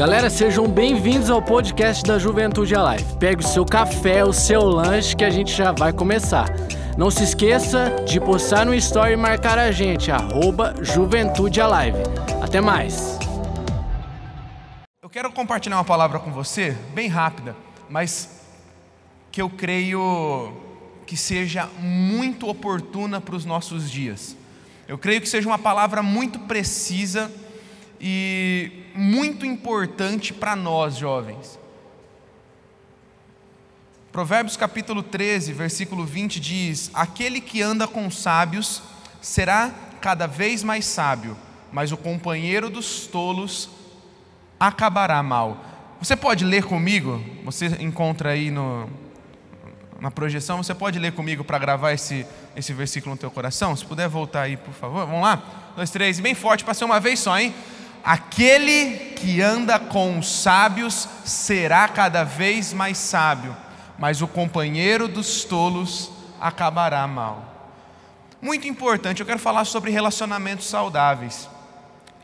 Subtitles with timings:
[0.00, 3.04] Galera, sejam bem-vindos ao podcast da Juventude Alive.
[3.18, 6.48] Pegue o seu café, o seu lanche que a gente já vai começar.
[6.96, 11.98] Não se esqueça de postar no story e marcar a gente, arroba Juventude Alive.
[12.42, 13.18] Até mais!
[15.02, 17.54] Eu quero compartilhar uma palavra com você, bem rápida,
[17.90, 18.40] mas
[19.30, 20.50] que eu creio
[21.06, 24.34] que seja muito oportuna para os nossos dias.
[24.88, 27.30] Eu creio que seja uma palavra muito precisa
[28.00, 31.58] e muito importante para nós, jovens.
[34.12, 38.82] Provérbios capítulo 13, versículo 20 diz: Aquele que anda com sábios
[39.22, 39.70] será
[40.02, 41.34] cada vez mais sábio,
[41.72, 43.70] mas o companheiro dos tolos
[44.58, 45.64] acabará mal.
[45.98, 47.24] Você pode ler comigo?
[47.44, 48.86] Você encontra aí no,
[49.98, 53.74] na projeção, você pode ler comigo para gravar esse, esse versículo no teu coração?
[53.74, 55.06] Se puder voltar aí, por favor.
[55.06, 55.42] Vamos lá?
[55.74, 57.54] Dois, três, bem forte para ser uma vez só, hein?
[58.02, 63.54] Aquele que anda com os sábios será cada vez mais sábio,
[63.98, 67.70] mas o companheiro dos tolos acabará mal.
[68.40, 71.48] Muito importante, eu quero falar sobre relacionamentos saudáveis.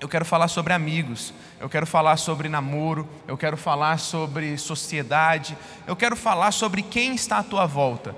[0.00, 5.56] Eu quero falar sobre amigos, eu quero falar sobre namoro, eu quero falar sobre sociedade,
[5.86, 8.14] eu quero falar sobre quem está à tua volta.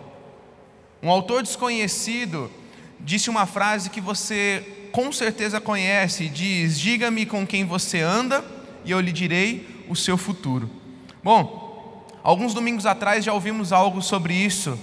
[1.01, 2.51] Um autor desconhecido
[2.99, 8.45] disse uma frase que você com certeza conhece, diz: Diga-me com quem você anda
[8.85, 10.71] e eu lhe direi o seu futuro.
[11.23, 14.79] Bom, alguns domingos atrás já ouvimos algo sobre isso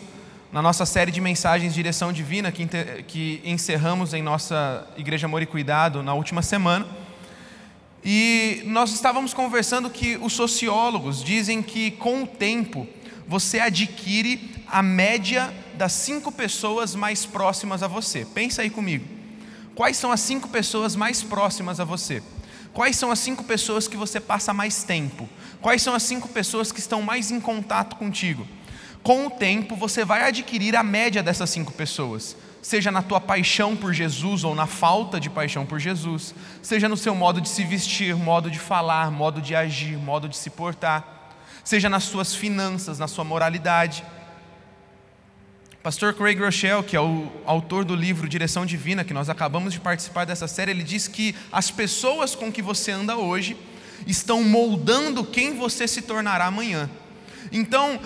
[0.52, 2.66] na nossa série de mensagens Direção Divina que,
[3.08, 6.86] que encerramos em nossa Igreja Amor e Cuidado na última semana.
[8.04, 12.88] E nós estávamos conversando que os sociólogos dizem que com o tempo
[13.28, 18.24] você adquire a média das cinco pessoas mais próximas a você.
[18.24, 19.15] Pensa aí comigo.
[19.76, 22.24] Quais são as cinco pessoas mais próximas a você?
[22.74, 25.30] Quais são as cinco pessoas que você passa mais tempo?
[25.62, 28.48] Quais são as cinco pessoas que estão mais em contato contigo?
[29.04, 33.76] Com o tempo, você vai adquirir a média dessas cinco pessoas, seja na tua paixão
[33.76, 37.64] por Jesus ou na falta de paixão por Jesus, seja no seu modo de se
[37.64, 41.34] vestir, modo de falar, modo de agir, modo de se portar,
[41.64, 44.04] seja nas suas finanças, na sua moralidade.
[45.86, 49.80] Pastor Craig Rochelle, que é o autor do livro Direção Divina, que nós acabamos de
[49.80, 53.56] participar dessa série, ele diz que as pessoas com que você anda hoje
[54.08, 56.90] estão moldando quem você se tornará amanhã.
[57.52, 58.00] Então,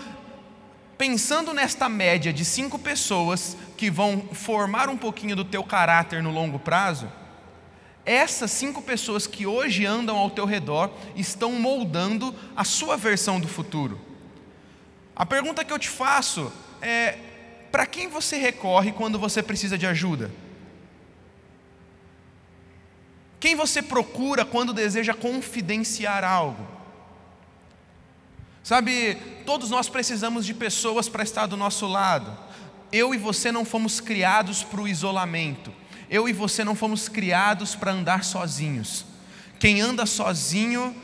[0.98, 6.34] pensando nesta média de cinco pessoas que vão formar um pouquinho do teu caráter no
[6.34, 7.10] longo prazo,
[8.06, 13.48] essas cinco pessoas que hoje andam ao teu redor estão moldando a sua versão do
[13.48, 13.98] futuro.
[15.16, 16.52] A pergunta que eu te faço
[16.82, 17.29] é:
[17.72, 20.32] para quem você recorre quando você precisa de ajuda?
[23.40, 26.68] Quem você procura quando deseja confidenciar algo?
[28.62, 29.16] Sabe,
[29.46, 32.38] todos nós precisamos de pessoas para estar do nosso lado.
[32.92, 35.74] Eu e você não fomos criados para o isolamento.
[36.10, 39.06] Eu e você não fomos criados para andar sozinhos.
[39.60, 40.96] Quem anda sozinho,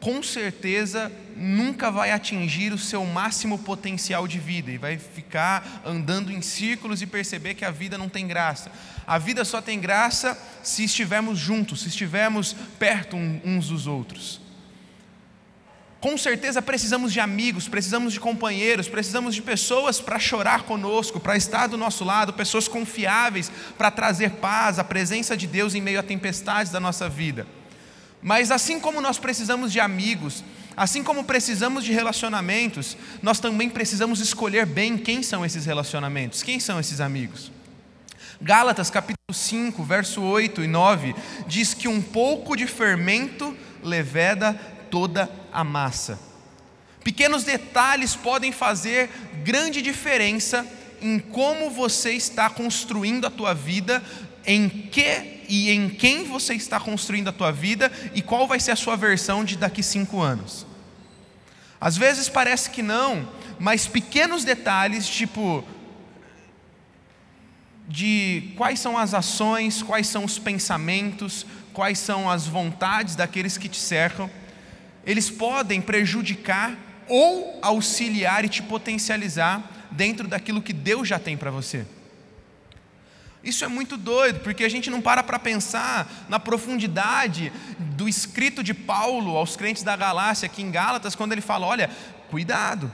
[0.00, 6.32] com certeza nunca vai atingir o seu máximo potencial de vida e vai ficar andando
[6.32, 8.70] em círculos e perceber que a vida não tem graça.
[9.06, 14.40] A vida só tem graça se estivermos juntos, se estivermos perto uns dos outros.
[16.00, 21.36] Com certeza precisamos de amigos, precisamos de companheiros, precisamos de pessoas para chorar conosco, para
[21.36, 25.98] estar do nosso lado, pessoas confiáveis para trazer paz, a presença de Deus em meio
[25.98, 27.48] a tempestades da nossa vida.
[28.22, 30.42] Mas assim como nós precisamos de amigos,
[30.76, 36.58] assim como precisamos de relacionamentos, nós também precisamos escolher bem quem são esses relacionamentos, quem
[36.58, 37.52] são esses amigos.
[38.40, 41.14] Gálatas capítulo 5, verso 8 e 9
[41.46, 44.54] diz que um pouco de fermento leveda
[44.90, 46.18] toda a massa.
[47.02, 49.10] Pequenos detalhes podem fazer
[49.42, 50.66] grande diferença
[51.00, 54.02] em como você está construindo a tua vida
[54.44, 58.72] em que e em quem você está construindo a tua vida e qual vai ser
[58.72, 60.66] a sua versão de daqui cinco anos.
[61.80, 63.28] Às vezes parece que não,
[63.58, 65.64] mas pequenos detalhes, tipo
[67.86, 73.68] de quais são as ações, quais são os pensamentos, quais são as vontades daqueles que
[73.68, 74.30] te cercam,
[75.06, 76.76] eles podem prejudicar
[77.08, 81.86] ou auxiliar e te potencializar dentro daquilo que Deus já tem para você.
[83.42, 88.62] Isso é muito doido, porque a gente não para para pensar na profundidade do escrito
[88.62, 91.88] de Paulo aos crentes da Galácia, aqui em Gálatas, quando ele fala: olha,
[92.30, 92.90] cuidado,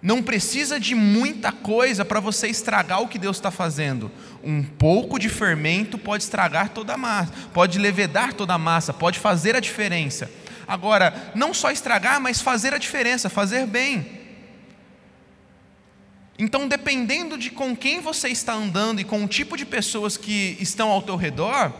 [0.00, 4.10] não precisa de muita coisa para você estragar o que Deus está fazendo.
[4.44, 9.18] Um pouco de fermento pode estragar toda a massa, pode levedar toda a massa, pode
[9.18, 10.30] fazer a diferença.
[10.68, 14.17] Agora, não só estragar, mas fazer a diferença, fazer bem.
[16.38, 20.56] Então, dependendo de com quem você está andando e com o tipo de pessoas que
[20.60, 21.72] estão ao teu redor,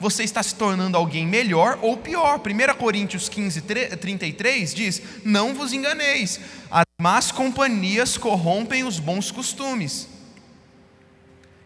[0.00, 2.40] você está se tornando alguém melhor ou pior.
[2.40, 6.40] 1 Coríntios 15, 33 diz: Não vos enganeis,
[6.70, 10.08] as más companhias corrompem os bons costumes.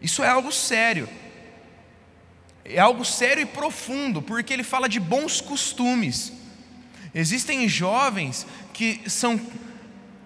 [0.01, 1.07] Isso é algo sério.
[2.65, 6.33] É algo sério e profundo, porque ele fala de bons costumes.
[7.13, 9.39] Existem jovens que são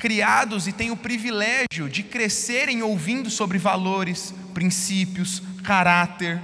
[0.06, 6.40] criados e têm o privilégio de crescerem ouvindo sobre valores, princípios, caráter.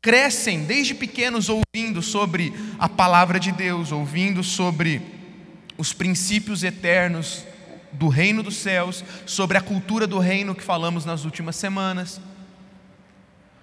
[0.00, 5.02] Crescem desde pequenos ouvindo sobre a palavra de Deus, ouvindo sobre
[5.76, 7.44] os princípios eternos
[7.90, 12.20] do reino dos céus, sobre a cultura do reino que falamos nas últimas semanas.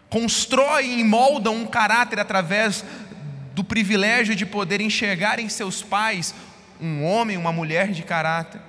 [0.10, 2.84] Constroem e moldam um caráter através
[3.56, 6.36] do privilégio de poder enxergar em seus pais
[6.82, 8.62] um homem, uma mulher de caráter.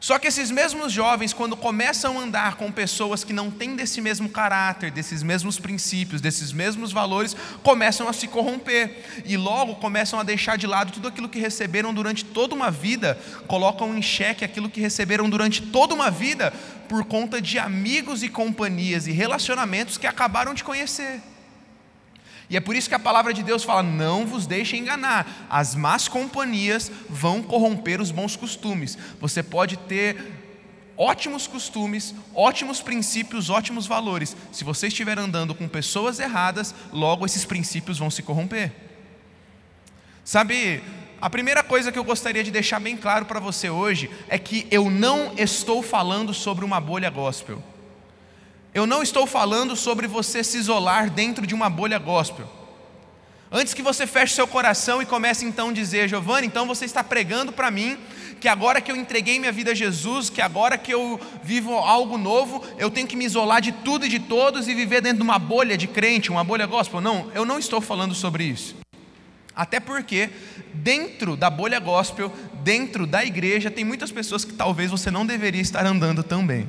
[0.00, 4.00] Só que esses mesmos jovens, quando começam a andar com pessoas que não têm desse
[4.00, 10.20] mesmo caráter, desses mesmos princípios, desses mesmos valores, começam a se corromper e logo começam
[10.20, 13.18] a deixar de lado tudo aquilo que receberam durante toda uma vida,
[13.48, 16.52] colocam em xeque aquilo que receberam durante toda uma vida
[16.88, 21.20] por conta de amigos e companhias e relacionamentos que acabaram de conhecer.
[22.50, 25.74] E é por isso que a palavra de Deus fala: não vos deixem enganar, as
[25.74, 28.96] más companhias vão corromper os bons costumes.
[29.20, 30.16] Você pode ter
[30.96, 34.36] ótimos costumes, ótimos princípios, ótimos valores.
[34.50, 38.72] Se você estiver andando com pessoas erradas, logo esses princípios vão se corromper.
[40.24, 40.82] Sabe,
[41.20, 44.66] a primeira coisa que eu gostaria de deixar bem claro para você hoje é que
[44.70, 47.62] eu não estou falando sobre uma bolha gospel.
[48.78, 52.48] Eu não estou falando sobre você se isolar dentro de uma bolha gospel.
[53.50, 57.02] Antes que você feche seu coração e comece então a dizer, Giovanni, então você está
[57.02, 57.98] pregando para mim
[58.40, 62.16] que agora que eu entreguei minha vida a Jesus, que agora que eu vivo algo
[62.16, 65.24] novo, eu tenho que me isolar de tudo e de todos e viver dentro de
[65.24, 67.00] uma bolha de crente, uma bolha gospel.
[67.00, 68.76] Não, eu não estou falando sobre isso.
[69.56, 70.30] Até porque,
[70.72, 72.32] dentro da bolha gospel,
[72.62, 76.68] dentro da igreja, tem muitas pessoas que talvez você não deveria estar andando também.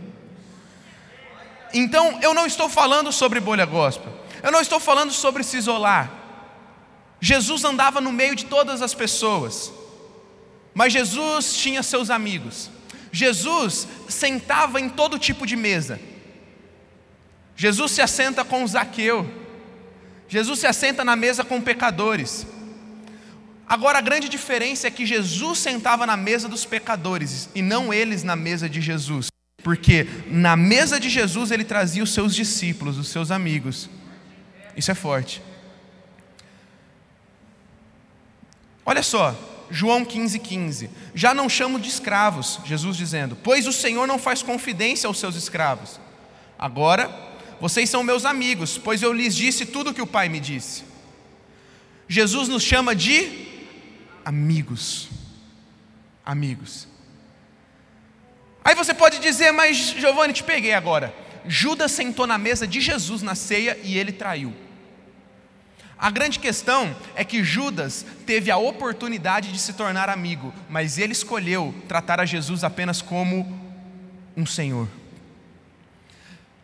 [1.74, 4.12] Então, eu não estou falando sobre bolha gospel,
[4.42, 6.12] eu não estou falando sobre se isolar.
[7.22, 9.72] Jesus andava no meio de todas as pessoas,
[10.74, 12.70] mas Jesus tinha seus amigos.
[13.12, 16.00] Jesus sentava em todo tipo de mesa.
[17.56, 19.30] Jesus se assenta com Zaqueu.
[20.28, 22.46] Jesus se assenta na mesa com pecadores.
[23.68, 28.24] Agora a grande diferença é que Jesus sentava na mesa dos pecadores e não eles
[28.24, 29.29] na mesa de Jesus.
[29.64, 33.90] Porque na mesa de Jesus ele trazia os seus discípulos, os seus amigos.
[34.76, 35.42] Isso é forte.
[38.86, 39.36] Olha só,
[39.70, 40.40] João 15,15.
[40.40, 40.90] 15.
[41.14, 45.36] Já não chamo de escravos, Jesus dizendo, pois o Senhor não faz confidência aos seus
[45.36, 46.00] escravos.
[46.58, 47.10] Agora,
[47.60, 50.84] vocês são meus amigos, pois eu lhes disse tudo o que o Pai me disse.
[52.08, 53.48] Jesus nos chama de
[54.26, 55.10] amigos.
[56.26, 56.88] Amigos.
[58.80, 61.14] Você pode dizer, mas Giovanni, te peguei agora.
[61.46, 64.56] Judas sentou na mesa de Jesus na ceia e ele traiu.
[65.98, 71.12] A grande questão é que Judas teve a oportunidade de se tornar amigo, mas ele
[71.12, 73.46] escolheu tratar a Jesus apenas como
[74.36, 74.88] um Senhor.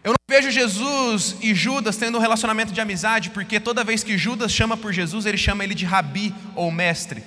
[0.02, 4.18] Eu não vejo Jesus e Judas tendo um relacionamento de amizade, porque toda vez que
[4.18, 7.22] Judas chama por Jesus, ele chama ele de rabi ou mestre.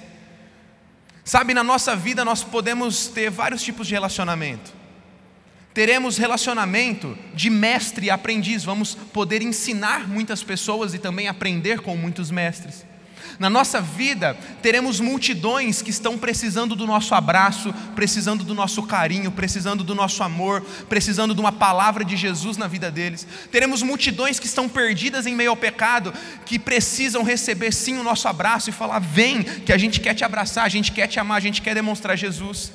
[1.22, 4.77] Sabe, na nossa vida nós podemos ter vários tipos de relacionamento.
[5.78, 11.96] Teremos relacionamento de mestre e aprendiz, vamos poder ensinar muitas pessoas e também aprender com
[11.96, 12.84] muitos mestres.
[13.38, 19.30] Na nossa vida, teremos multidões que estão precisando do nosso abraço, precisando do nosso carinho,
[19.30, 23.24] precisando do nosso amor, precisando de uma palavra de Jesus na vida deles.
[23.52, 26.12] Teremos multidões que estão perdidas em meio ao pecado,
[26.44, 30.24] que precisam receber sim o nosso abraço e falar: vem, que a gente quer te
[30.24, 32.72] abraçar, a gente quer te amar, a gente quer demonstrar Jesus.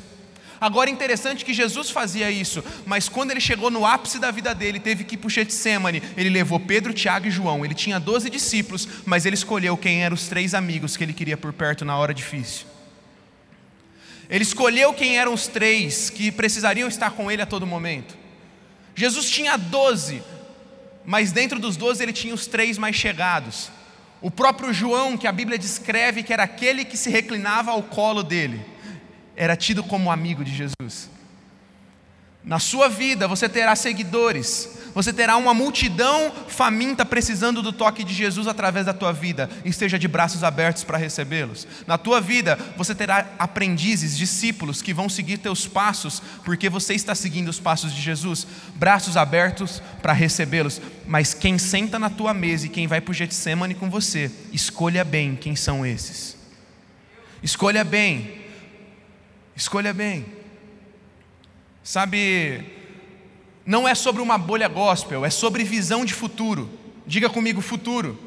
[0.60, 4.53] Agora é interessante que Jesus fazia isso, mas quando ele chegou no ápice da vida
[4.55, 7.65] dele, teve que ir para o Getsemane, ele levou Pedro, Tiago e João.
[7.65, 11.36] Ele tinha doze discípulos, mas ele escolheu quem eram os três amigos que ele queria
[11.36, 12.65] por perto na hora difícil.
[14.29, 18.17] Ele escolheu quem eram os três que precisariam estar com ele a todo momento.
[18.95, 20.24] Jesus tinha doze,
[21.05, 23.69] mas dentro dos doze ele tinha os três mais chegados.
[24.22, 28.24] O próprio João, que a Bíblia descreve que era aquele que se reclinava ao colo
[28.24, 28.72] dele
[29.35, 31.09] era tido como amigo de Jesus.
[32.43, 38.13] Na sua vida você terá seguidores, Você terá uma multidão faminta precisando do toque de
[38.13, 41.67] Jesus através da tua vida, esteja de braços abertos para recebê-los.
[41.87, 47.15] Na tua vida, você terá aprendizes, discípulos que vão seguir teus passos, porque você está
[47.15, 50.79] seguindo os passos de Jesus, braços abertos para recebê-los.
[51.07, 55.03] Mas quem senta na tua mesa e quem vai para o Getsemane com você, escolha
[55.03, 56.37] bem quem são esses.
[57.41, 58.42] Escolha bem.
[59.55, 60.25] Escolha bem.
[61.83, 62.63] Sabe,
[63.65, 66.69] não é sobre uma bolha gospel, é sobre visão de futuro.
[67.05, 68.17] Diga comigo, futuro.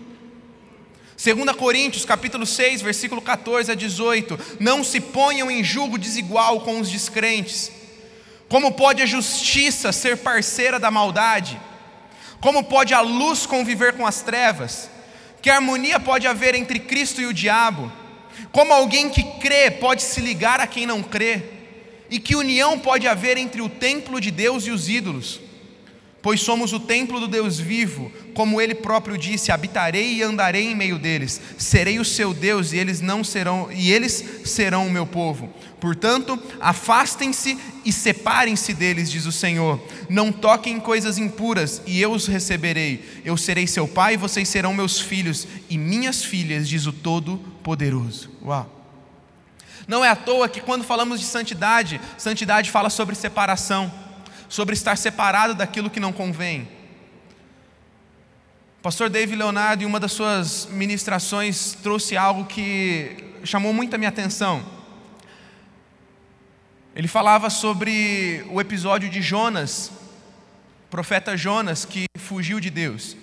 [1.16, 4.38] 2 Coríntios, capítulo 6, versículo 14 a 18.
[4.60, 7.72] Não se ponham em julgo desigual com os descrentes.
[8.48, 11.58] Como pode a justiça ser parceira da maldade?
[12.40, 14.90] Como pode a luz conviver com as trevas?
[15.40, 17.90] Que harmonia pode haver entre Cristo e o diabo?
[18.52, 21.42] Como alguém que crê pode se ligar a quem não crê?
[22.08, 25.40] E que união pode haver entre o templo de Deus e os ídolos?
[26.26, 30.74] Pois somos o templo do Deus vivo, como ele próprio disse: habitarei e andarei em
[30.74, 35.06] meio deles, serei o seu Deus e eles não serão e eles serão o meu
[35.06, 35.48] povo.
[35.80, 39.80] Portanto, afastem-se e separem-se deles, diz o Senhor.
[40.08, 43.04] Não toquem coisas impuras, e eu os receberei.
[43.24, 46.92] Eu serei seu pai, e vocês serão meus filhos e minhas filhas, diz o
[47.66, 48.30] Todo-Poderoso.
[48.44, 48.72] Uau!
[49.88, 53.92] Não é à toa que quando falamos de santidade, santidade fala sobre separação,
[54.48, 56.68] sobre estar separado daquilo que não convém.
[58.78, 63.98] O pastor David Leonardo, em uma das suas ministrações, trouxe algo que chamou muito a
[63.98, 64.64] minha atenção.
[66.94, 69.90] Ele falava sobre o episódio de Jonas,
[70.88, 73.16] profeta Jonas, que fugiu de Deus.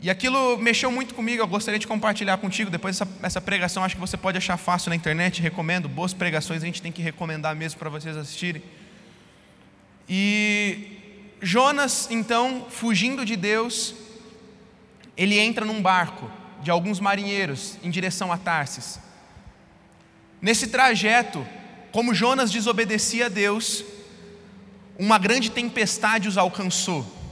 [0.00, 2.70] E aquilo mexeu muito comigo, eu gostaria de compartilhar contigo.
[2.70, 5.88] Depois dessa essa pregação, acho que você pode achar fácil na internet, recomendo.
[5.88, 8.62] Boas pregações a gente tem que recomendar mesmo para vocês assistirem.
[10.08, 10.98] E
[11.40, 13.94] Jonas, então, fugindo de Deus,
[15.16, 16.30] ele entra num barco
[16.62, 18.98] de alguns marinheiros em direção a Tarsis.
[20.40, 21.46] Nesse trajeto,
[21.92, 23.84] como Jonas desobedecia a Deus,
[24.98, 27.23] uma grande tempestade os alcançou.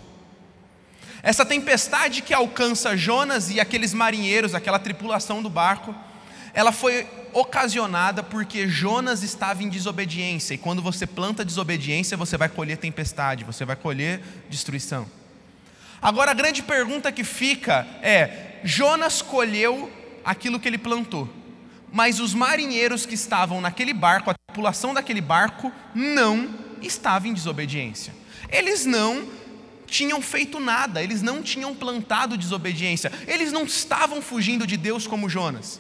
[1.22, 5.94] Essa tempestade que alcança Jonas e aqueles marinheiros, aquela tripulação do barco,
[6.52, 12.48] ela foi ocasionada porque Jonas estava em desobediência, e quando você planta desobediência, você vai
[12.48, 15.06] colher tempestade, você vai colher destruição.
[16.00, 19.90] Agora a grande pergunta que fica é: Jonas colheu
[20.24, 21.32] aquilo que ele plantou,
[21.92, 26.50] mas os marinheiros que estavam naquele barco, a tripulação daquele barco não
[26.82, 28.12] estava em desobediência.
[28.50, 29.26] Eles não
[29.92, 35.28] tinham feito nada, eles não tinham plantado desobediência, eles não estavam fugindo de Deus como
[35.28, 35.78] Jonas.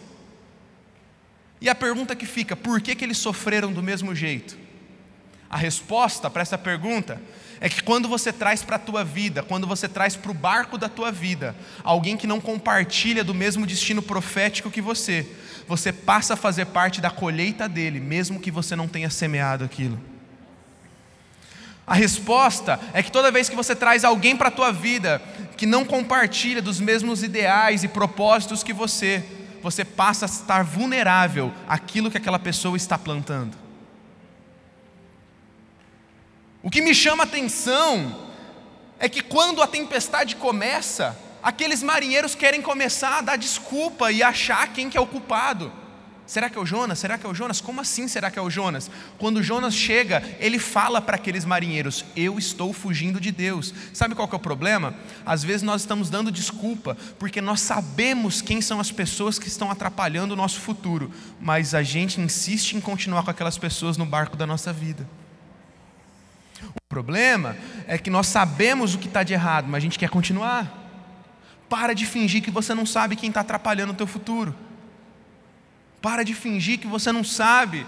[1.58, 4.58] E a pergunta que fica, por que, que eles sofreram do mesmo jeito?
[5.48, 7.22] A resposta para essa pergunta
[7.58, 10.76] é que quando você traz para a tua vida, quando você traz para o barco
[10.76, 15.26] da tua vida, alguém que não compartilha do mesmo destino profético que você,
[15.66, 20.11] você passa a fazer parte da colheita dele, mesmo que você não tenha semeado aquilo.
[21.86, 25.20] A resposta é que toda vez que você traz alguém para a tua vida
[25.56, 29.24] que não compartilha dos mesmos ideais e propósitos que você,
[29.62, 33.56] você passa a estar vulnerável àquilo que aquela pessoa está plantando.
[36.62, 38.30] O que me chama a atenção
[38.98, 44.72] é que quando a tempestade começa, aqueles marinheiros querem começar a dar desculpa e achar
[44.72, 45.72] quem que é o culpado.
[46.32, 46.98] Será que é o Jonas?
[46.98, 47.60] Será que é o Jonas?
[47.60, 48.90] Como assim será que é o Jonas?
[49.18, 53.74] Quando Jonas chega, ele fala para aqueles marinheiros: Eu estou fugindo de Deus.
[53.92, 54.94] Sabe qual é o problema?
[55.26, 59.70] Às vezes nós estamos dando desculpa, porque nós sabemos quem são as pessoas que estão
[59.70, 64.34] atrapalhando o nosso futuro, mas a gente insiste em continuar com aquelas pessoas no barco
[64.34, 65.06] da nossa vida.
[66.62, 70.08] O problema é que nós sabemos o que está de errado, mas a gente quer
[70.08, 70.78] continuar.
[71.68, 74.71] Para de fingir que você não sabe quem está atrapalhando o teu futuro.
[76.02, 77.86] Para de fingir que você não sabe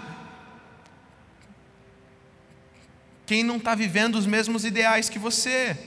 [3.25, 5.77] quem não está vivendo os mesmos ideais que você.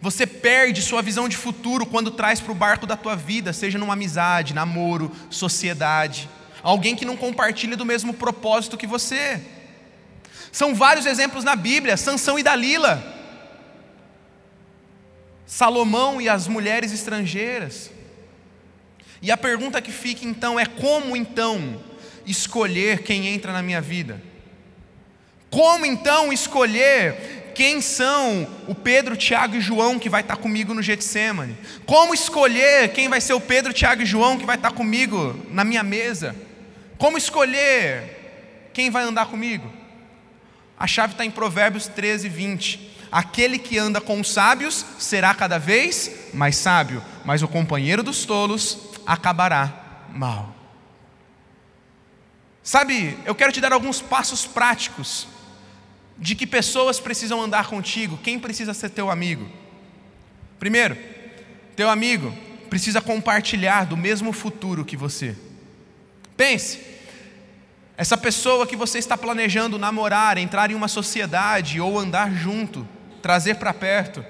[0.00, 3.78] Você perde sua visão de futuro quando traz para o barco da tua vida, seja
[3.78, 6.28] numa amizade, namoro, sociedade,
[6.62, 9.40] alguém que não compartilha do mesmo propósito que você.
[10.50, 13.14] São vários exemplos na Bíblia, Sansão e Dalila.
[15.46, 17.90] Salomão e as mulheres estrangeiras.
[19.22, 21.80] E a pergunta que fica então é: como então
[22.26, 24.20] escolher quem entra na minha vida?
[25.50, 30.82] Como então escolher quem são o Pedro, Tiago e João que vai estar comigo no
[30.82, 31.56] Getsemane?
[31.86, 35.64] Como escolher quem vai ser o Pedro, Tiago e João que vai estar comigo na
[35.64, 36.36] minha mesa?
[36.98, 39.72] Como escolher quem vai andar comigo?
[40.78, 42.96] A chave está em Provérbios 13, 20.
[43.10, 48.26] Aquele que anda com os sábios será cada vez mais sábio, mas o companheiro dos
[48.26, 50.54] tolos acabará mal.
[52.62, 55.28] Sabe, eu quero te dar alguns passos práticos
[56.18, 59.48] de que pessoas precisam andar contigo, quem precisa ser teu amigo.
[60.58, 60.96] Primeiro,
[61.76, 62.34] teu amigo
[62.68, 65.36] precisa compartilhar do mesmo futuro que você.
[66.36, 66.80] Pense,
[67.96, 72.86] essa pessoa que você está planejando namorar, entrar em uma sociedade ou andar junto,
[73.22, 74.24] trazer para perto,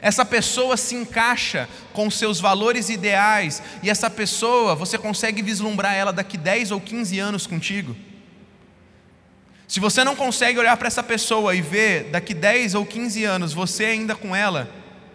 [0.00, 6.12] essa pessoa se encaixa com seus valores ideais e essa pessoa, você consegue vislumbrar ela
[6.12, 7.96] daqui 10 ou 15 anos contigo.
[9.68, 13.52] Se você não consegue olhar para essa pessoa e ver daqui 10 ou 15 anos
[13.52, 14.70] você ainda com ela,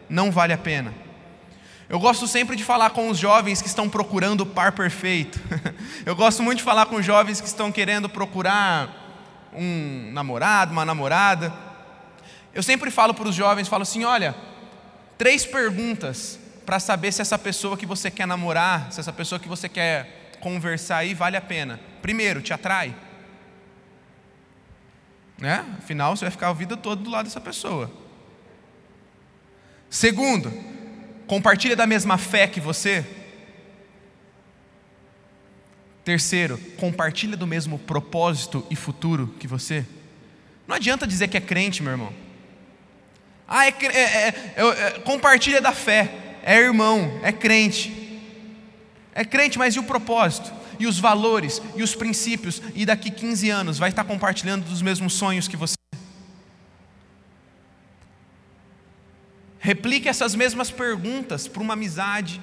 [0.10, 0.94] não vale a pena.
[1.88, 5.40] Eu gosto sempre de falar com os jovens que estão procurando o par perfeito.
[6.06, 10.86] Eu gosto muito de falar com os jovens que estão querendo procurar um namorado, uma
[10.86, 11.54] namorada.
[12.54, 14.34] Eu sempre falo para os jovens, falo assim, olha,
[15.22, 19.48] três perguntas para saber se essa pessoa que você quer namorar, se essa pessoa que
[19.48, 21.80] você quer conversar aí vale a pena.
[22.02, 22.96] Primeiro, te atrai?
[25.38, 25.64] Né?
[25.78, 27.92] Afinal, você vai ficar a vida toda do lado dessa pessoa.
[29.92, 30.52] Segundo,
[31.28, 33.06] compartilha da mesma fé que você?
[36.04, 39.86] Terceiro, compartilha do mesmo propósito e futuro que você?
[40.68, 42.31] Não adianta dizer que é crente, meu irmão.
[43.54, 48.22] Ah, é, é, é, é, compartilha da fé, é irmão, é crente.
[49.14, 50.50] É crente, mas e o propósito?
[50.80, 55.16] E os valores, e os princípios, e daqui 15 anos vai estar compartilhando dos mesmos
[55.16, 55.76] sonhos que você?
[59.60, 62.42] Replique essas mesmas perguntas para uma amizade,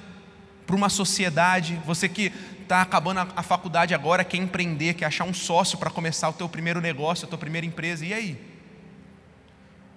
[0.67, 1.81] para uma sociedade.
[1.87, 6.29] Você que está acabando a, faculdade agora, quer empreender, quer achar um sócio para começar
[6.29, 8.05] o teu primeiro negócio, a tua primeira empresa.
[8.05, 8.39] E aí?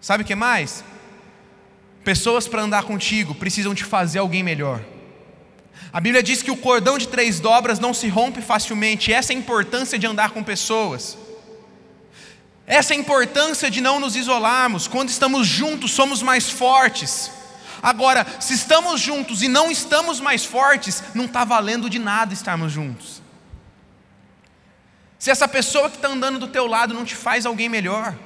[0.00, 0.82] Sabe o que mais?
[2.04, 4.82] Pessoas para andar contigo precisam te fazer alguém melhor.
[5.92, 9.12] A Bíblia diz que o cordão de três dobras não se rompe facilmente.
[9.12, 11.18] Essa é a importância de andar com pessoas.
[12.66, 14.88] Essa é a importância de não nos isolarmos.
[14.88, 17.30] Quando estamos juntos, somos mais fortes.
[17.82, 22.72] Agora, se estamos juntos e não estamos mais fortes, não está valendo de nada estarmos
[22.72, 23.20] juntos.
[25.18, 28.16] Se essa pessoa que está andando do teu lado não te faz alguém melhor,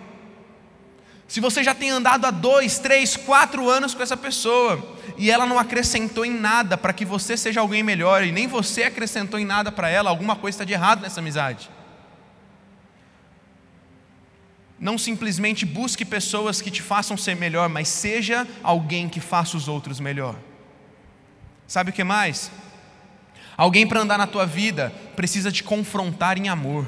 [1.29, 5.45] se você já tem andado há dois, três, quatro anos com essa pessoa e ela
[5.45, 9.45] não acrescentou em nada para que você seja alguém melhor e nem você acrescentou em
[9.45, 11.69] nada para ela, alguma coisa está de errado nessa amizade.
[14.79, 19.69] Não simplesmente busque pessoas que te façam ser melhor, mas seja alguém que faça os
[19.69, 20.37] outros melhor.
[21.67, 22.53] Sabe o que mais?
[23.57, 26.87] Alguém para andar na tua vida precisa te confrontar em amor.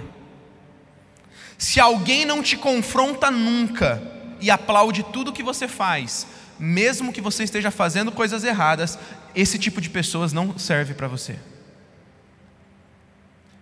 [1.57, 6.27] Se alguém não te confronta nunca e aplaude tudo que você faz,
[6.59, 8.99] mesmo que você esteja fazendo coisas erradas,
[9.35, 11.39] esse tipo de pessoas não serve para você.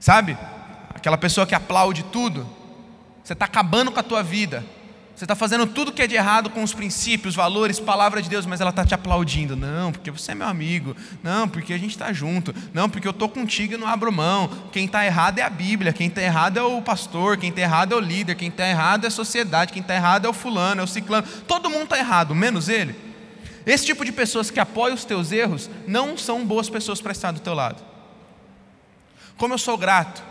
[0.00, 0.36] Sabe?
[0.94, 2.48] Aquela pessoa que aplaude tudo,
[3.22, 4.64] você está acabando com a tua vida.
[5.16, 8.44] Você está fazendo tudo que é de errado com os princípios, valores, palavra de Deus,
[8.44, 9.56] mas ela está te aplaudindo.
[9.56, 10.94] Não, porque você é meu amigo.
[11.22, 12.54] Não, porque a gente está junto.
[12.74, 14.46] Não, porque eu estou contigo e não abro mão.
[14.70, 15.90] Quem está errado é a Bíblia.
[15.90, 17.38] Quem está errado é o pastor.
[17.38, 18.34] Quem está errado é o líder.
[18.34, 19.72] Quem está errado é a sociedade.
[19.72, 21.26] Quem está errado é o fulano, é o ciclano.
[21.48, 22.94] Todo mundo está errado, menos ele.
[23.64, 27.30] Esse tipo de pessoas que apoiam os teus erros não são boas pessoas para estar
[27.30, 27.82] do teu lado.
[29.38, 30.22] Como eu sou grato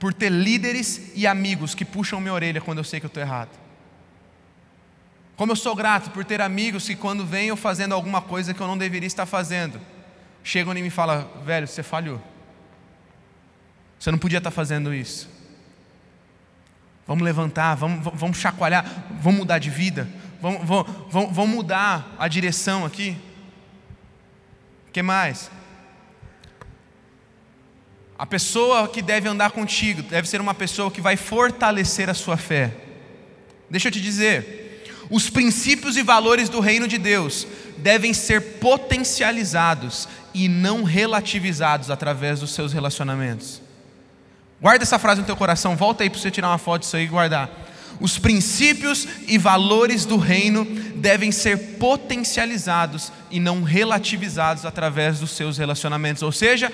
[0.00, 3.22] por ter líderes e amigos que puxam minha orelha quando eu sei que eu estou
[3.22, 3.67] errado.
[5.38, 8.66] Como eu sou grato por ter amigos que, quando venham fazendo alguma coisa que eu
[8.66, 9.80] não deveria estar fazendo,
[10.42, 12.20] chegam e falam: velho, você falhou.
[14.00, 15.30] Você não podia estar fazendo isso.
[17.06, 18.84] Vamos levantar, vamos, vamos chacoalhar,
[19.20, 20.08] vamos mudar de vida,
[20.42, 23.16] vamos, vamos, vamos mudar a direção aqui.
[24.88, 25.52] O que mais?
[28.18, 32.36] A pessoa que deve andar contigo deve ser uma pessoa que vai fortalecer a sua
[32.36, 32.74] fé.
[33.70, 34.67] Deixa eu te dizer,
[35.10, 37.46] os princípios e valores do reino de Deus
[37.78, 43.62] devem ser potencializados e não relativizados através dos seus relacionamentos.
[44.60, 47.04] Guarda essa frase no teu coração, volta aí para você tirar uma foto disso aí
[47.04, 47.48] e guardar.
[48.00, 50.64] Os princípios e valores do reino
[50.96, 56.22] devem ser potencializados e não relativizados através dos seus relacionamentos.
[56.22, 56.72] Ou seja,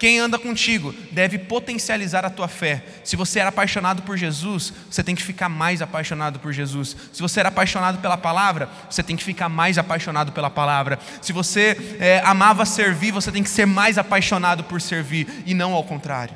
[0.00, 2.82] quem anda contigo deve potencializar a tua fé.
[3.04, 6.96] Se você era apaixonado por Jesus, você tem que ficar mais apaixonado por Jesus.
[7.12, 10.98] Se você era apaixonado pela palavra, você tem que ficar mais apaixonado pela palavra.
[11.20, 15.74] Se você é, amava servir, você tem que ser mais apaixonado por servir e não
[15.74, 16.34] ao contrário.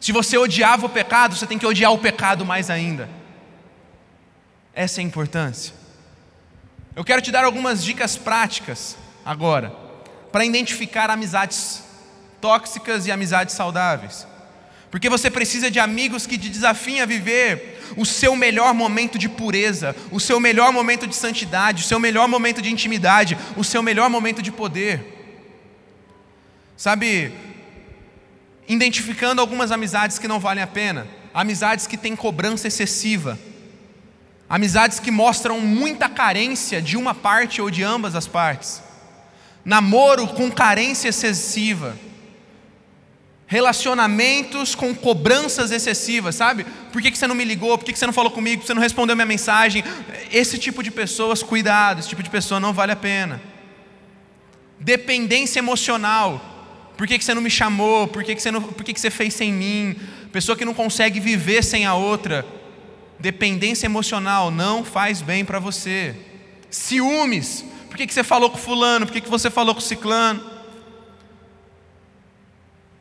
[0.00, 3.08] Se você odiava o pecado, você tem que odiar o pecado mais ainda.
[4.72, 5.74] Essa é a importância.
[6.94, 9.72] Eu quero te dar algumas dicas práticas agora
[10.30, 11.89] para identificar amizades
[12.40, 14.26] tóxicas e amizades saudáveis.
[14.90, 19.28] Porque você precisa de amigos que te desafiem a viver o seu melhor momento de
[19.28, 23.82] pureza, o seu melhor momento de santidade, o seu melhor momento de intimidade, o seu
[23.82, 25.16] melhor momento de poder.
[26.76, 27.32] Sabe,
[28.66, 33.38] identificando algumas amizades que não valem a pena, amizades que têm cobrança excessiva,
[34.48, 38.82] amizades que mostram muita carência de uma parte ou de ambas as partes,
[39.64, 41.96] namoro com carência excessiva
[43.50, 46.64] relacionamentos com cobranças excessivas, sabe?
[46.92, 47.76] Por que, que você não me ligou?
[47.76, 48.58] Por que, que você não falou comigo?
[48.58, 49.82] Por que você não respondeu minha mensagem?
[50.30, 53.42] Esse tipo de pessoas, cuidado, esse tipo de pessoa não vale a pena.
[54.78, 56.40] Dependência emocional.
[56.96, 58.06] Por que, que você não me chamou?
[58.06, 59.96] Por que, que, você, não, por que, que você fez sem mim?
[60.30, 62.46] Pessoa que não consegue viver sem a outra.
[63.18, 66.14] Dependência emocional não faz bem para você.
[66.70, 67.64] Ciúmes.
[67.88, 69.06] Por que, que você falou com fulano?
[69.06, 70.49] Por que, que você falou com ciclano?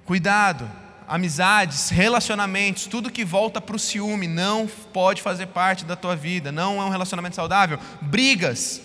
[0.09, 0.67] Cuidado,
[1.07, 6.51] amizades, relacionamentos, tudo que volta para o ciúme não pode fazer parte da tua vida,
[6.51, 7.77] não é um relacionamento saudável.
[8.01, 8.81] Brigas,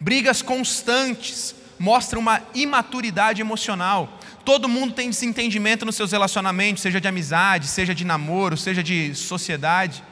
[0.00, 4.18] brigas constantes, mostram uma imaturidade emocional.
[4.44, 9.14] Todo mundo tem desentendimento nos seus relacionamentos, seja de amizade, seja de namoro, seja de
[9.14, 10.02] sociedade,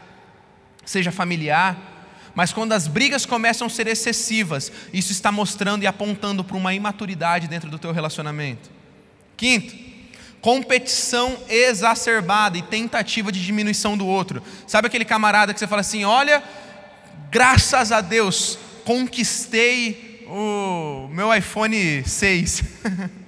[0.84, 1.76] seja familiar.
[2.32, 6.72] Mas quando as brigas começam a ser excessivas, isso está mostrando e apontando para uma
[6.72, 8.70] imaturidade dentro do teu relacionamento.
[9.36, 9.85] Quinto,
[10.40, 14.42] competição exacerbada e tentativa de diminuição do outro.
[14.66, 16.42] Sabe aquele camarada que você fala assim: olha,
[17.30, 22.62] graças a Deus, conquistei o meu iPhone 6.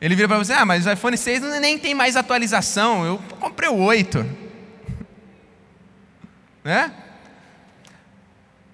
[0.00, 3.68] Ele vira para você: ah, mas o iPhone 6 nem tem mais atualização, eu comprei
[3.68, 4.26] o 8.
[6.62, 6.92] Né?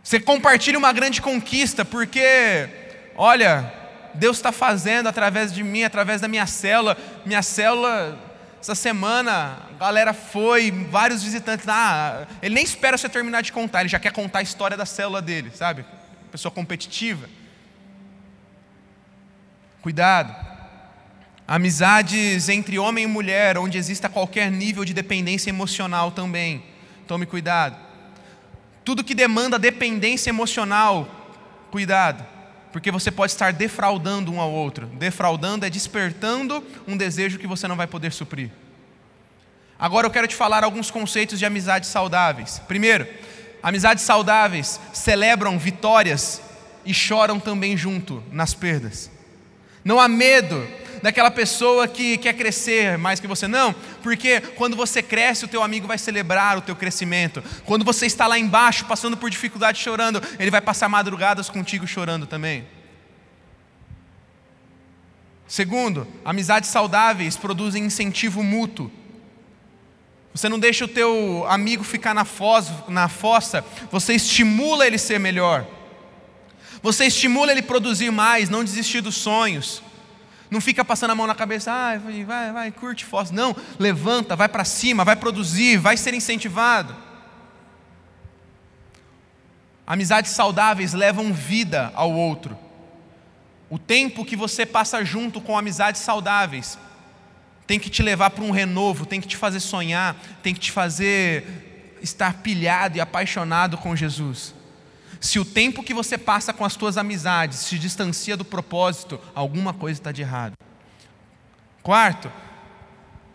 [0.03, 2.69] Você compartilha uma grande conquista, porque,
[3.17, 3.73] olha,
[4.17, 6.97] Deus está fazendo através de mim, através da minha célula.
[7.25, 8.19] Minha célula,
[8.61, 11.67] essa semana, a galera foi, vários visitantes.
[11.69, 14.87] Ah, ele nem espera você terminar de contar, ele já quer contar a história da
[14.87, 15.85] célula dele, sabe?
[16.31, 17.29] Pessoa competitiva.
[19.83, 20.35] Cuidado.
[21.47, 26.65] Amizades entre homem e mulher, onde exista qualquer nível de dependência emocional também.
[27.07, 27.77] Tome cuidado.
[28.85, 31.09] Tudo que demanda dependência emocional,
[31.71, 32.36] cuidado
[32.77, 34.87] porque você pode estar defraudando um ao outro.
[34.87, 38.51] Defraudando é despertando um desejo que você não vai poder suprir.
[39.79, 42.61] Agora eu quero te falar alguns conceitos de amizades saudáveis.
[42.69, 43.09] Primeiro,
[43.63, 46.43] amizades saudáveis celebram vitórias
[46.85, 49.11] e choram também junto nas perdas.
[49.83, 50.63] Não há medo
[51.03, 53.47] daquela pessoa que quer crescer mais que você.
[53.47, 57.43] Não, porque quando você cresce, o teu amigo vai celebrar o teu crescimento.
[57.65, 62.27] Quando você está lá embaixo, passando por dificuldade, chorando, ele vai passar madrugadas contigo chorando
[62.27, 62.67] também.
[65.49, 68.91] Segundo, amizades saudáveis produzem incentivo mútuo.
[70.35, 75.19] Você não deixa o teu amigo ficar na, fossa, na fossa, você estimula ele ser
[75.19, 75.67] melhor.
[76.83, 79.83] Você estimula ele produzir mais, não desistir dos sonhos.
[80.51, 83.33] Não fica passando a mão na cabeça, ah, vai, vai, curte fossa.
[83.33, 86.95] Não, levanta, vai para cima, vai produzir, vai ser incentivado.
[89.87, 92.57] Amizades saudáveis levam vida ao outro.
[93.69, 96.79] O tempo que você passa junto com amizades saudáveis
[97.67, 100.71] tem que te levar para um renovo, tem que te fazer sonhar, tem que te
[100.71, 104.56] fazer estar pilhado e apaixonado com Jesus.
[105.21, 109.73] Se o tempo que você passa com as tuas amizades se distancia do propósito, alguma
[109.73, 110.55] coisa está de errado.
[111.83, 112.31] Quarto,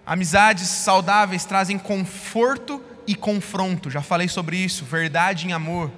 [0.05, 3.89] amizades saudáveis trazem conforto e confronto.
[3.89, 5.91] Já falei sobre isso, verdade em amor.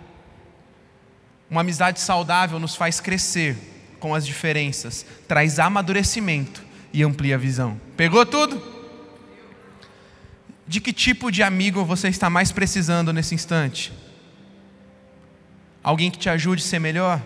[1.50, 3.58] Uma amizade saudável nos faz crescer
[4.00, 7.80] com as diferenças, traz amadurecimento e amplia a visão.
[7.96, 8.62] Pegou tudo?
[10.68, 13.94] De que tipo de amigo você está mais precisando nesse instante?
[15.84, 17.22] Alguém que te ajude a ser melhor?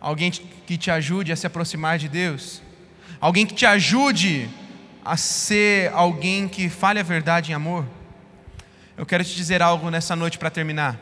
[0.00, 2.60] Alguém que te ajude a se aproximar de Deus?
[3.20, 4.50] Alguém que te ajude
[5.04, 7.86] a ser alguém que fale a verdade em amor?
[8.96, 10.98] Eu quero te dizer algo nessa noite para terminar.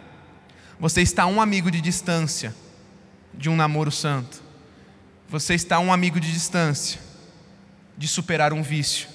[0.79, 2.55] Você está um amigo de distância
[3.33, 4.43] de um namoro santo.
[5.29, 7.01] Você está um amigo de distância
[7.97, 9.09] de superar um vício.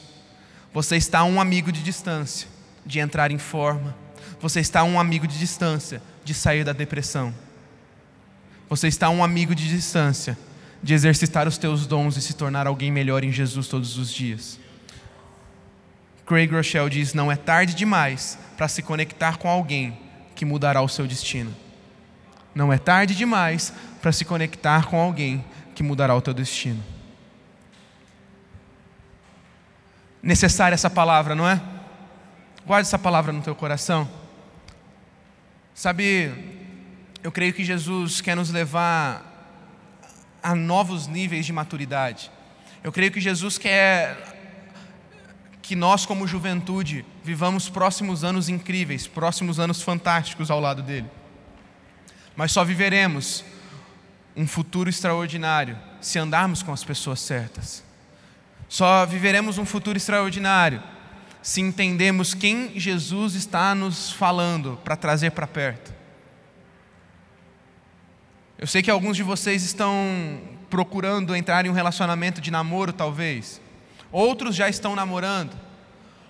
[0.73, 2.47] Você está um amigo de distância
[2.85, 3.95] de entrar em forma.
[4.39, 7.33] Você está um amigo de distância de sair da depressão.
[8.69, 10.37] Você está um amigo de distância
[10.83, 14.59] de exercitar os teus dons e se tornar alguém melhor em Jesus todos os dias.
[16.25, 19.97] Craig Rochelle diz: Não é tarde demais para se conectar com alguém
[20.35, 21.55] que mudará o seu destino.
[22.53, 26.83] Não é tarde demais para se conectar com alguém que mudará o teu destino.
[30.21, 31.61] Necessária essa palavra, não é?
[32.65, 34.09] Guarde essa palavra no teu coração.
[35.77, 36.33] Sabe,
[37.21, 39.23] eu creio que Jesus quer nos levar
[40.41, 42.31] a novos níveis de maturidade.
[42.83, 44.17] Eu creio que Jesus quer
[45.61, 51.11] que nós, como juventude, vivamos próximos anos incríveis, próximos anos fantásticos ao lado dele.
[52.35, 53.45] Mas só viveremos
[54.35, 57.83] um futuro extraordinário se andarmos com as pessoas certas.
[58.67, 60.81] Só viveremos um futuro extraordinário
[61.47, 65.93] se entendemos quem Jesus está nos falando para trazer para perto.
[68.57, 69.95] Eu sei que alguns de vocês estão
[70.69, 73.61] procurando entrar em um relacionamento de namoro, talvez.
[74.11, 75.57] Outros já estão namorando.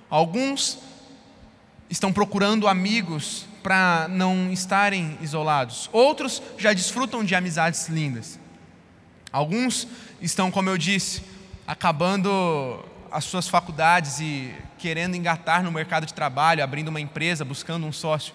[0.07, 0.77] Alguns
[1.89, 5.89] estão procurando amigos para não estarem isolados.
[5.91, 8.39] Outros já desfrutam de amizades lindas.
[9.31, 9.87] Alguns
[10.21, 11.23] estão, como eu disse,
[11.65, 17.85] acabando as suas faculdades e querendo engatar no mercado de trabalho, abrindo uma empresa, buscando
[17.85, 18.33] um sócio.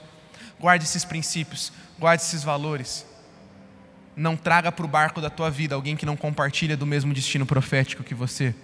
[0.58, 3.06] Guarde esses princípios, guarde esses valores.
[4.16, 7.46] Não traga para o barco da tua vida alguém que não compartilha do mesmo destino
[7.46, 8.54] profético que você.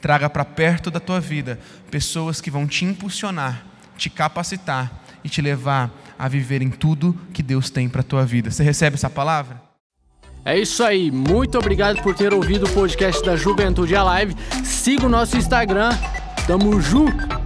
[0.00, 1.58] Traga para perto da tua vida
[1.90, 3.64] pessoas que vão te impulsionar,
[3.96, 4.92] te capacitar
[5.24, 8.50] e te levar a viver em tudo que Deus tem para a tua vida.
[8.50, 9.69] Você recebe essa palavra?
[10.44, 14.34] É isso aí, muito obrigado por ter ouvido o podcast da Juventude Alive.
[14.64, 15.90] Siga o nosso Instagram,
[16.46, 17.39] tamo junto!